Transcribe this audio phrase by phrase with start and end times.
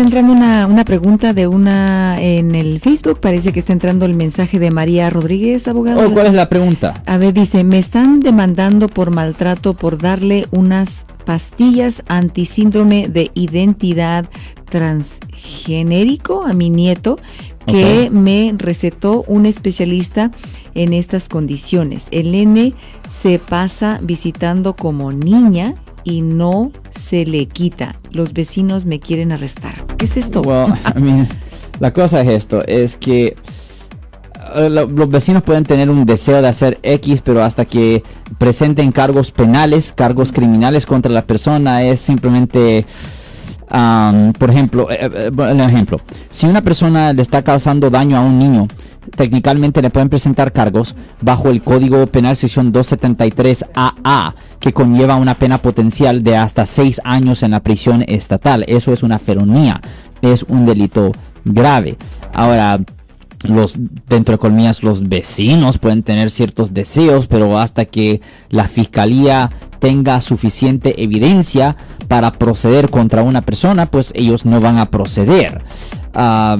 [0.00, 3.20] Está entrando una, una pregunta de una en el Facebook.
[3.20, 6.00] Parece que está entrando el mensaje de María Rodríguez, abogado.
[6.00, 7.02] Oh, ¿Cuál es la pregunta?
[7.04, 14.30] A ver, dice, me están demandando por maltrato por darle unas pastillas antisíndrome de identidad
[14.70, 17.18] transgenérico a mi nieto
[17.66, 20.30] que me recetó un especialista
[20.74, 22.08] en estas condiciones.
[22.10, 22.72] El nene
[23.10, 25.74] se pasa visitando como niña
[26.04, 27.96] y no se le quita.
[28.10, 29.84] Los vecinos me quieren arrestar.
[29.96, 30.40] ¿Qué es esto?
[30.42, 31.28] Well, I mean,
[31.78, 33.36] la cosa es esto, es que
[34.56, 38.02] eh, lo- los vecinos pueden tener un deseo de hacer X, pero hasta que
[38.38, 42.84] presenten cargos penales, cargos criminales contra la persona, es simplemente,
[43.68, 48.38] am, por ejemplo, eh, eh, ejemplo, si una persona le está causando daño a un
[48.38, 48.66] niño,
[49.14, 55.34] técnicamente le pueden presentar cargos bajo el Código Penal sección 273 AA, que conlleva una
[55.34, 58.64] pena potencial de hasta seis años en la prisión estatal.
[58.68, 59.80] Eso es una felonía,
[60.22, 61.12] es un delito
[61.44, 61.96] grave.
[62.32, 62.80] Ahora,
[63.44, 63.76] los
[64.08, 70.20] dentro de comillas los vecinos pueden tener ciertos deseos pero hasta que la fiscalía tenga
[70.20, 71.74] suficiente evidencia
[72.06, 75.62] para proceder contra una persona pues ellos no van a proceder.
[76.12, 76.58] Ah,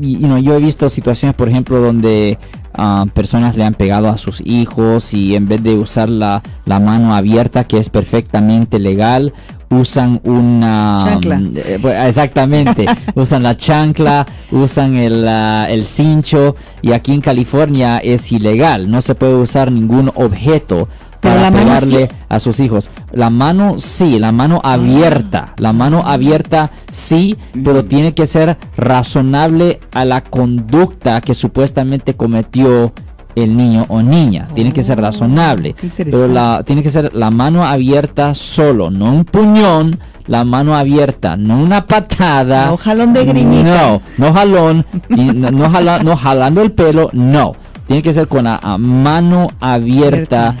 [0.00, 2.38] y- y, no, yo he visto situaciones por ejemplo donde
[2.74, 6.80] ah, personas le han pegado a sus hijos y en vez de usar la, la
[6.80, 9.32] mano abierta que es perfectamente legal
[9.70, 11.40] usan una Chancla.
[11.54, 15.26] eh, pues, exactamente usan la chancla usan el,
[15.68, 20.88] el cincho y aquí en California es ilegal no se puede usar ningún objeto
[21.20, 22.16] para pegarle sí.
[22.30, 24.72] a sus hijos la mano sí la mano Ah.
[24.72, 32.14] abierta la mano abierta sí pero tiene que ser razonable a la conducta que supuestamente
[32.14, 32.92] cometió
[33.42, 37.30] el niño o niña tiene que ser Oh, razonable pero la tiene que ser la
[37.30, 42.66] mano abierta solo, no un puñón, la mano abierta, no una patada.
[42.66, 43.74] No jalón de griñita.
[43.82, 47.54] No, no jalón, y no, no jala- no jalando el pelo, no.
[47.86, 50.54] Tiene que ser con la mano abierta Abierta.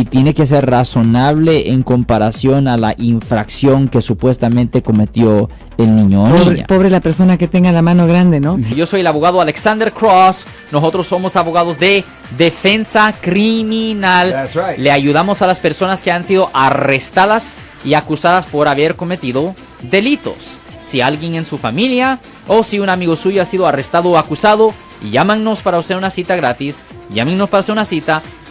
[0.00, 6.24] Y tiene que ser razonable en comparación a la infracción que supuestamente cometió el niño
[6.24, 6.66] o Pobre, niña.
[6.66, 8.58] pobre la persona que tenga la mano grande, ¿no?
[8.76, 10.46] Yo soy el abogado Alexander Cross.
[10.72, 12.04] Nosotros somos abogados de
[12.36, 14.30] defensa criminal.
[14.30, 14.78] That's right.
[14.78, 20.58] Le ayudamos a las personas que han sido arrestadas y acusadas por haber cometido delitos.
[20.80, 24.74] Si alguien en su familia o si un amigo suyo ha sido arrestado o acusado,
[25.10, 26.82] llámanos para hacer una cita gratis.
[27.10, 28.22] Llámenos para hacer una cita.